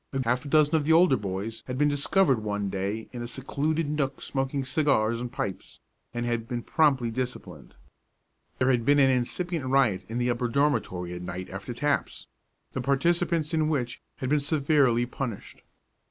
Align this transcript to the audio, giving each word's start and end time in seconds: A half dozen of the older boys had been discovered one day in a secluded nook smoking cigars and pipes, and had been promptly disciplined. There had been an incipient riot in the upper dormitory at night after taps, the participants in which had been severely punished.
A 0.13 0.23
half 0.27 0.49
dozen 0.49 0.75
of 0.75 0.83
the 0.85 0.93
older 0.93 1.15
boys 1.15 1.61
had 1.67 1.77
been 1.77 1.87
discovered 1.87 2.41
one 2.43 2.69
day 2.71 3.07
in 3.11 3.21
a 3.21 3.27
secluded 3.27 3.87
nook 3.87 4.19
smoking 4.19 4.63
cigars 4.63 5.21
and 5.21 5.31
pipes, 5.31 5.79
and 6.11 6.25
had 6.25 6.47
been 6.47 6.63
promptly 6.63 7.11
disciplined. 7.11 7.75
There 8.57 8.71
had 8.71 8.83
been 8.83 8.97
an 8.97 9.11
incipient 9.11 9.67
riot 9.67 10.03
in 10.09 10.17
the 10.17 10.31
upper 10.31 10.47
dormitory 10.47 11.13
at 11.13 11.21
night 11.21 11.51
after 11.51 11.71
taps, 11.71 12.25
the 12.71 12.81
participants 12.81 13.53
in 13.53 13.69
which 13.69 14.01
had 14.17 14.29
been 14.31 14.39
severely 14.39 15.05
punished. 15.05 15.61